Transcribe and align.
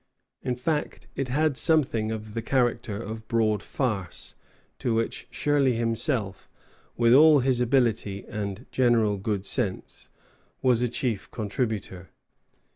In 0.41 0.55
fact, 0.55 1.05
it 1.15 1.27
had 1.29 1.57
something 1.57 2.11
of 2.11 2.33
the 2.33 2.41
character 2.41 2.95
of 2.99 3.27
broad 3.27 3.61
farce, 3.61 4.33
to 4.79 4.95
which 4.95 5.27
Shirley 5.29 5.73
himself, 5.73 6.49
with 6.97 7.13
all 7.13 7.41
his 7.41 7.61
ability 7.61 8.25
and 8.27 8.65
general 8.71 9.17
good 9.17 9.45
sense, 9.45 10.09
was 10.63 10.81
a 10.81 10.89
chief 10.89 11.29
contributor. 11.29 12.09